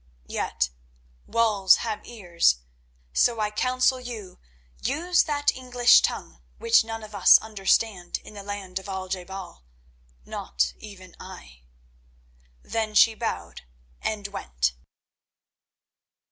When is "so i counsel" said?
3.13-3.99